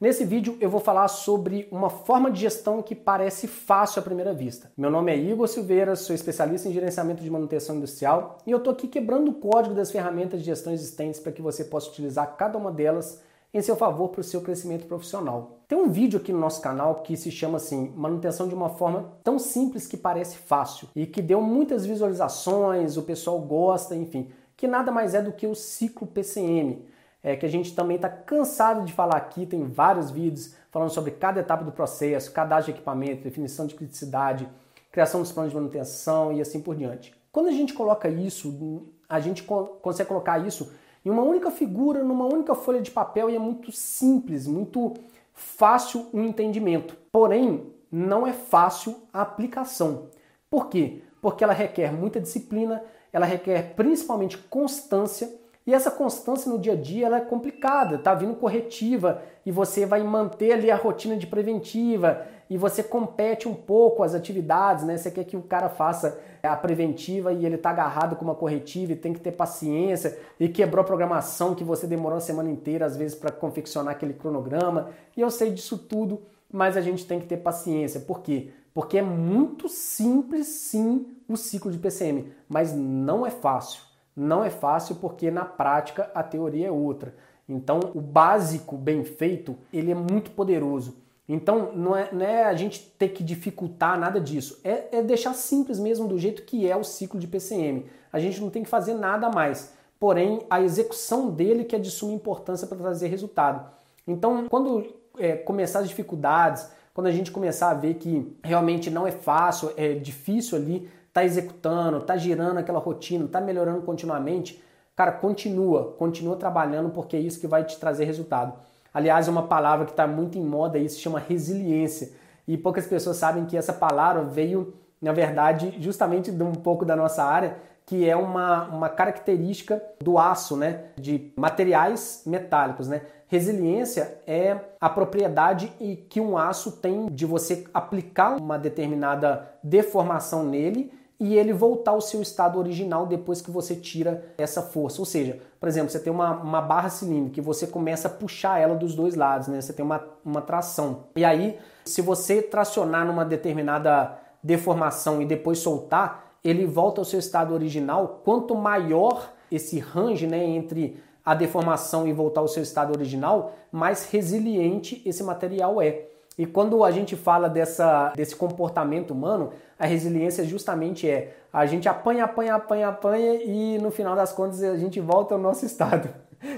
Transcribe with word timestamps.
Nesse 0.00 0.24
vídeo 0.24 0.56
eu 0.60 0.70
vou 0.70 0.78
falar 0.78 1.08
sobre 1.08 1.66
uma 1.72 1.90
forma 1.90 2.30
de 2.30 2.38
gestão 2.38 2.80
que 2.80 2.94
parece 2.94 3.48
fácil 3.48 3.98
à 3.98 4.02
primeira 4.02 4.32
vista. 4.32 4.70
Meu 4.76 4.92
nome 4.92 5.10
é 5.10 5.16
Igor 5.16 5.48
Silveira, 5.48 5.96
sou 5.96 6.14
especialista 6.14 6.68
em 6.68 6.72
gerenciamento 6.72 7.20
de 7.20 7.28
manutenção 7.28 7.74
industrial 7.74 8.38
e 8.46 8.52
eu 8.52 8.58
estou 8.58 8.72
aqui 8.72 8.86
quebrando 8.86 9.32
o 9.32 9.34
código 9.34 9.74
das 9.74 9.90
ferramentas 9.90 10.38
de 10.38 10.46
gestão 10.46 10.72
existentes 10.72 11.18
para 11.18 11.32
que 11.32 11.42
você 11.42 11.64
possa 11.64 11.90
utilizar 11.90 12.36
cada 12.36 12.56
uma 12.56 12.70
delas 12.70 13.20
em 13.52 13.60
seu 13.60 13.74
favor 13.74 14.10
para 14.10 14.20
o 14.20 14.24
seu 14.24 14.40
crescimento 14.40 14.86
profissional. 14.86 15.62
Tem 15.66 15.76
um 15.76 15.90
vídeo 15.90 16.20
aqui 16.20 16.32
no 16.32 16.38
nosso 16.38 16.62
canal 16.62 17.02
que 17.02 17.16
se 17.16 17.32
chama 17.32 17.56
assim, 17.56 17.92
manutenção 17.96 18.46
de 18.46 18.54
uma 18.54 18.68
forma 18.68 19.14
tão 19.24 19.36
simples 19.36 19.84
que 19.88 19.96
parece 19.96 20.38
fácil 20.38 20.86
e 20.94 21.06
que 21.06 21.20
deu 21.20 21.42
muitas 21.42 21.84
visualizações, 21.84 22.96
o 22.96 23.02
pessoal 23.02 23.40
gosta, 23.40 23.96
enfim, 23.96 24.30
que 24.56 24.68
nada 24.68 24.92
mais 24.92 25.12
é 25.12 25.20
do 25.20 25.32
que 25.32 25.48
o 25.48 25.56
ciclo 25.56 26.06
PCM 26.06 26.86
é, 27.22 27.36
que 27.36 27.44
a 27.44 27.48
gente 27.48 27.74
também 27.74 27.96
está 27.96 28.08
cansado 28.08 28.84
de 28.84 28.92
falar 28.92 29.16
aqui, 29.16 29.46
tem 29.46 29.64
vários 29.66 30.10
vídeos 30.10 30.54
falando 30.70 30.90
sobre 30.90 31.12
cada 31.12 31.40
etapa 31.40 31.64
do 31.64 31.72
processo, 31.72 32.32
cadastro 32.32 32.72
de 32.72 32.78
equipamento, 32.78 33.22
definição 33.22 33.66
de 33.66 33.74
criticidade, 33.74 34.48
criação 34.92 35.20
dos 35.20 35.32
planos 35.32 35.50
de 35.50 35.56
manutenção 35.56 36.32
e 36.32 36.40
assim 36.40 36.60
por 36.60 36.76
diante. 36.76 37.14
Quando 37.32 37.48
a 37.48 37.52
gente 37.52 37.72
coloca 37.72 38.08
isso, 38.08 38.88
a 39.08 39.20
gente 39.20 39.42
consegue 39.42 40.08
colocar 40.08 40.38
isso 40.38 40.72
em 41.04 41.10
uma 41.10 41.22
única 41.22 41.50
figura, 41.50 42.02
numa 42.02 42.26
única 42.26 42.54
folha 42.54 42.80
de 42.80 42.90
papel 42.90 43.30
e 43.30 43.36
é 43.36 43.38
muito 43.38 43.72
simples, 43.72 44.46
muito 44.46 44.94
fácil 45.32 46.06
o 46.12 46.20
entendimento. 46.20 46.96
Porém, 47.10 47.72
não 47.90 48.26
é 48.26 48.32
fácil 48.32 48.96
a 49.12 49.22
aplicação. 49.22 50.08
Por 50.50 50.68
quê? 50.68 51.02
Porque 51.20 51.42
ela 51.42 51.52
requer 51.52 51.92
muita 51.92 52.20
disciplina, 52.20 52.82
ela 53.12 53.26
requer 53.26 53.74
principalmente 53.74 54.36
constância 54.36 55.32
e 55.68 55.74
essa 55.74 55.90
constância 55.90 56.50
no 56.50 56.58
dia 56.58 56.72
a 56.72 56.76
dia 56.76 57.04
ela 57.04 57.18
é 57.18 57.20
complicada, 57.20 57.98
tá 57.98 58.14
vindo 58.14 58.34
corretiva 58.36 59.20
e 59.44 59.52
você 59.52 59.84
vai 59.84 60.02
manter 60.02 60.52
ali 60.52 60.70
a 60.70 60.76
rotina 60.76 61.14
de 61.14 61.26
preventiva 61.26 62.22
e 62.48 62.56
você 62.56 62.82
compete 62.82 63.46
um 63.46 63.52
pouco 63.52 64.02
as 64.02 64.14
atividades, 64.14 64.82
né? 64.84 64.96
Você 64.96 65.10
quer 65.10 65.24
que 65.24 65.36
o 65.36 65.42
cara 65.42 65.68
faça 65.68 66.18
a 66.42 66.56
preventiva 66.56 67.34
e 67.34 67.44
ele 67.44 67.58
tá 67.58 67.68
agarrado 67.68 68.16
com 68.16 68.24
uma 68.24 68.34
corretiva 68.34 68.92
e 68.92 68.96
tem 68.96 69.12
que 69.12 69.20
ter 69.20 69.32
paciência 69.32 70.18
e 70.40 70.48
quebrou 70.48 70.80
a 70.80 70.86
programação 70.86 71.54
que 71.54 71.62
você 71.62 71.86
demorou 71.86 72.16
a 72.16 72.22
semana 72.22 72.48
inteira 72.48 72.86
às 72.86 72.96
vezes 72.96 73.14
para 73.14 73.30
confeccionar 73.30 73.92
aquele 73.92 74.14
cronograma. 74.14 74.88
E 75.14 75.20
eu 75.20 75.30
sei 75.30 75.50
disso 75.50 75.76
tudo, 75.76 76.22
mas 76.50 76.78
a 76.78 76.80
gente 76.80 77.04
tem 77.04 77.20
que 77.20 77.26
ter 77.26 77.36
paciência. 77.36 78.00
Por 78.00 78.22
quê? 78.22 78.52
Porque 78.72 78.96
é 78.96 79.02
muito 79.02 79.68
simples 79.68 80.46
sim 80.46 81.14
o 81.28 81.36
ciclo 81.36 81.70
de 81.70 81.76
PCM, 81.76 82.32
mas 82.48 82.74
não 82.74 83.26
é 83.26 83.30
fácil. 83.30 83.87
Não 84.18 84.42
é 84.42 84.50
fácil 84.50 84.96
porque 84.96 85.30
na 85.30 85.44
prática 85.44 86.10
a 86.12 86.24
teoria 86.24 86.66
é 86.66 86.70
outra. 86.72 87.14
Então, 87.48 87.78
o 87.94 88.00
básico 88.00 88.76
bem 88.76 89.04
feito, 89.04 89.56
ele 89.72 89.92
é 89.92 89.94
muito 89.94 90.32
poderoso. 90.32 90.96
Então, 91.28 91.72
não 91.72 91.96
é, 91.96 92.08
não 92.12 92.26
é 92.26 92.44
a 92.44 92.54
gente 92.54 92.80
ter 92.98 93.10
que 93.10 93.22
dificultar 93.22 93.96
nada 93.96 94.20
disso. 94.20 94.58
É, 94.64 94.98
é 94.98 95.02
deixar 95.02 95.34
simples 95.34 95.78
mesmo 95.78 96.08
do 96.08 96.18
jeito 96.18 96.42
que 96.42 96.68
é 96.68 96.76
o 96.76 96.82
ciclo 96.82 97.20
de 97.20 97.28
PCM. 97.28 97.86
A 98.12 98.18
gente 98.18 98.40
não 98.40 98.50
tem 98.50 98.64
que 98.64 98.68
fazer 98.68 98.94
nada 98.94 99.30
mais. 99.30 99.72
Porém, 100.00 100.44
a 100.50 100.60
execução 100.60 101.30
dele 101.30 101.64
que 101.64 101.76
é 101.76 101.78
de 101.78 101.90
suma 101.90 102.12
importância 102.12 102.66
para 102.66 102.78
trazer 102.78 103.06
resultado. 103.06 103.70
Então, 104.06 104.48
quando 104.48 104.84
é, 105.16 105.36
começar 105.36 105.80
as 105.80 105.88
dificuldades, 105.88 106.68
quando 106.98 107.06
a 107.06 107.12
gente 107.12 107.30
começar 107.30 107.70
a 107.70 107.74
ver 107.74 107.94
que 107.94 108.36
realmente 108.42 108.90
não 108.90 109.06
é 109.06 109.12
fácil, 109.12 109.72
é 109.76 109.94
difícil 109.94 110.58
ali 110.58 110.90
está 111.06 111.24
executando, 111.24 111.98
está 111.98 112.16
girando 112.16 112.58
aquela 112.58 112.80
rotina, 112.80 113.24
está 113.24 113.40
melhorando 113.40 113.82
continuamente, 113.82 114.60
cara, 114.96 115.12
continua, 115.12 115.94
continua 115.96 116.34
trabalhando 116.34 116.90
porque 116.90 117.16
é 117.16 117.20
isso 117.20 117.38
que 117.38 117.46
vai 117.46 117.62
te 117.62 117.78
trazer 117.78 118.04
resultado. 118.04 118.52
Aliás, 118.92 119.28
uma 119.28 119.44
palavra 119.44 119.86
que 119.86 119.92
está 119.92 120.08
muito 120.08 120.38
em 120.38 120.44
moda 120.44 120.76
aí 120.76 120.88
se 120.88 120.98
chama 120.98 121.20
resiliência. 121.20 122.10
E 122.48 122.58
poucas 122.58 122.84
pessoas 122.84 123.16
sabem 123.16 123.44
que 123.44 123.56
essa 123.56 123.72
palavra 123.72 124.24
veio, 124.24 124.74
na 125.00 125.12
verdade, 125.12 125.76
justamente 125.78 126.32
de 126.32 126.42
um 126.42 126.50
pouco 126.50 126.84
da 126.84 126.96
nossa 126.96 127.22
área, 127.22 127.58
que 127.88 128.06
é 128.06 128.14
uma, 128.14 128.64
uma 128.64 128.90
característica 128.90 129.82
do 129.98 130.18
aço, 130.18 130.58
né? 130.58 130.88
De 130.94 131.32
materiais 131.34 132.22
metálicos, 132.26 132.86
né? 132.86 133.00
Resiliência 133.28 134.20
é 134.26 134.58
a 134.78 134.90
propriedade 134.90 135.72
que 136.10 136.20
um 136.20 136.36
aço 136.36 136.72
tem 136.72 137.06
de 137.06 137.24
você 137.24 137.64
aplicar 137.72 138.36
uma 138.36 138.58
determinada 138.58 139.50
deformação 139.62 140.44
nele 140.44 140.92
e 141.18 141.34
ele 141.34 141.54
voltar 141.54 141.92
ao 141.92 142.02
seu 142.02 142.20
estado 142.20 142.58
original 142.58 143.06
depois 143.06 143.40
que 143.40 143.50
você 143.50 143.74
tira 143.74 144.22
essa 144.36 144.60
força. 144.60 145.00
Ou 145.00 145.06
seja, 145.06 145.40
por 145.58 145.66
exemplo, 145.66 145.88
você 145.88 145.98
tem 145.98 146.12
uma, 146.12 146.32
uma 146.32 146.60
barra 146.60 146.90
cilíndrica 146.90 147.40
e 147.40 147.42
você 147.42 147.66
começa 147.66 148.06
a 148.06 148.10
puxar 148.10 148.58
ela 148.60 148.74
dos 148.74 148.94
dois 148.94 149.14
lados, 149.14 149.48
né? 149.48 149.62
Você 149.62 149.72
tem 149.72 149.82
uma, 149.82 150.04
uma 150.22 150.42
tração. 150.42 151.04
E 151.16 151.24
aí, 151.24 151.58
se 151.86 152.02
você 152.02 152.42
tracionar 152.42 153.06
numa 153.06 153.24
determinada 153.24 154.18
deformação 154.42 155.22
e 155.22 155.24
depois 155.24 155.58
soltar, 155.58 156.27
ele 156.44 156.64
volta 156.64 157.00
ao 157.00 157.04
seu 157.04 157.18
estado 157.18 157.54
original. 157.54 158.22
Quanto 158.24 158.54
maior 158.54 159.32
esse 159.50 159.78
range 159.78 160.26
né, 160.26 160.44
entre 160.44 161.00
a 161.24 161.34
deformação 161.34 162.06
e 162.08 162.12
voltar 162.12 162.40
ao 162.40 162.48
seu 162.48 162.62
estado 162.62 162.92
original, 162.92 163.52
mais 163.70 164.10
resiliente 164.10 165.02
esse 165.04 165.22
material 165.22 165.82
é. 165.82 166.06
E 166.38 166.46
quando 166.46 166.84
a 166.84 166.90
gente 166.90 167.16
fala 167.16 167.48
dessa, 167.48 168.12
desse 168.14 168.34
comportamento 168.34 169.10
humano, 169.10 169.50
a 169.78 169.86
resiliência 169.86 170.44
justamente 170.44 171.08
é 171.08 171.34
a 171.52 171.66
gente 171.66 171.88
apanha, 171.88 172.24
apanha, 172.24 172.54
apanha, 172.54 172.88
apanha 172.88 173.34
e 173.42 173.78
no 173.78 173.90
final 173.90 174.14
das 174.14 174.32
contas 174.32 174.62
a 174.62 174.76
gente 174.76 175.00
volta 175.00 175.34
ao 175.34 175.40
nosso 175.40 175.66
estado 175.66 176.08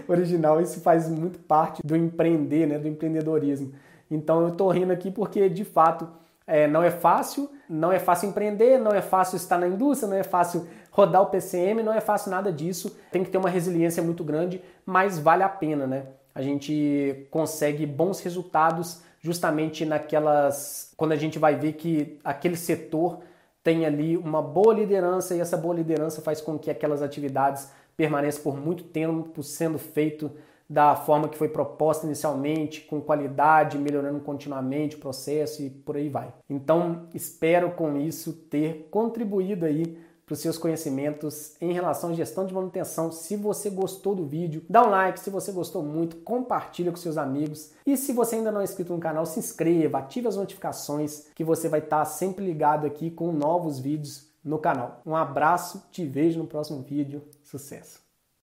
original. 0.06 0.60
Isso 0.60 0.80
faz 0.80 1.08
muito 1.08 1.38
parte 1.38 1.80
do 1.84 1.96
empreender, 1.96 2.66
né, 2.66 2.78
do 2.78 2.86
empreendedorismo. 2.86 3.72
Então 4.10 4.42
eu 4.42 4.48
estou 4.48 4.68
rindo 4.70 4.92
aqui 4.92 5.10
porque 5.10 5.48
de 5.48 5.64
fato 5.64 6.06
é, 6.50 6.66
não 6.66 6.82
é 6.82 6.90
fácil, 6.90 7.48
não 7.68 7.92
é 7.92 8.00
fácil 8.00 8.28
empreender, 8.28 8.76
não 8.78 8.90
é 8.90 9.00
fácil 9.00 9.36
estar 9.36 9.56
na 9.56 9.68
indústria, 9.68 10.10
não 10.10 10.16
é 10.16 10.24
fácil 10.24 10.66
rodar 10.90 11.22
o 11.22 11.26
PCM, 11.26 11.80
não 11.80 11.94
é 11.94 12.00
fácil 12.00 12.32
nada 12.32 12.52
disso. 12.52 12.98
Tem 13.12 13.22
que 13.22 13.30
ter 13.30 13.38
uma 13.38 13.48
resiliência 13.48 14.02
muito 14.02 14.24
grande, 14.24 14.60
mas 14.84 15.16
vale 15.16 15.44
a 15.44 15.48
pena, 15.48 15.86
né? 15.86 16.06
A 16.34 16.42
gente 16.42 17.26
consegue 17.30 17.86
bons 17.86 18.20
resultados 18.20 19.00
justamente 19.20 19.84
naquelas. 19.84 20.92
quando 20.96 21.12
a 21.12 21.16
gente 21.16 21.38
vai 21.38 21.54
ver 21.54 21.74
que 21.74 22.18
aquele 22.24 22.56
setor 22.56 23.20
tem 23.62 23.86
ali 23.86 24.16
uma 24.16 24.42
boa 24.42 24.74
liderança 24.74 25.36
e 25.36 25.40
essa 25.40 25.56
boa 25.56 25.74
liderança 25.74 26.20
faz 26.20 26.40
com 26.40 26.58
que 26.58 26.70
aquelas 26.70 27.00
atividades 27.00 27.70
permaneçam 27.96 28.42
por 28.42 28.56
muito 28.56 28.82
tempo 28.82 29.42
sendo 29.42 29.78
feito 29.78 30.32
da 30.70 30.94
forma 30.94 31.28
que 31.28 31.36
foi 31.36 31.48
proposta 31.48 32.06
inicialmente, 32.06 32.82
com 32.82 33.00
qualidade, 33.00 33.76
melhorando 33.76 34.20
continuamente 34.20 34.94
o 34.94 35.00
processo 35.00 35.60
e 35.62 35.68
por 35.68 35.96
aí 35.96 36.08
vai. 36.08 36.32
Então, 36.48 37.08
espero 37.12 37.72
com 37.72 37.96
isso 37.96 38.32
ter 38.32 38.86
contribuído 38.88 39.66
aí 39.66 39.98
para 40.24 40.34
os 40.34 40.38
seus 40.38 40.56
conhecimentos 40.56 41.56
em 41.60 41.72
relação 41.72 42.10
à 42.10 42.12
gestão 42.14 42.46
de 42.46 42.54
manutenção. 42.54 43.10
Se 43.10 43.34
você 43.34 43.68
gostou 43.68 44.14
do 44.14 44.24
vídeo, 44.24 44.64
dá 44.70 44.86
um 44.86 44.90
like. 44.90 45.18
Se 45.18 45.28
você 45.28 45.50
gostou 45.50 45.82
muito, 45.82 46.18
compartilha 46.18 46.92
com 46.92 46.96
seus 46.96 47.18
amigos. 47.18 47.72
E 47.84 47.96
se 47.96 48.12
você 48.12 48.36
ainda 48.36 48.52
não 48.52 48.60
é 48.60 48.64
inscrito 48.64 48.92
no 48.94 49.00
canal, 49.00 49.26
se 49.26 49.40
inscreva, 49.40 49.98
ative 49.98 50.28
as 50.28 50.36
notificações 50.36 51.26
que 51.34 51.42
você 51.42 51.68
vai 51.68 51.80
estar 51.80 52.04
sempre 52.04 52.44
ligado 52.44 52.86
aqui 52.86 53.10
com 53.10 53.32
novos 53.32 53.80
vídeos 53.80 54.30
no 54.44 54.60
canal. 54.60 55.02
Um 55.04 55.16
abraço, 55.16 55.82
te 55.90 56.06
vejo 56.06 56.38
no 56.38 56.46
próximo 56.46 56.80
vídeo. 56.80 57.24
Sucesso! 57.42 58.09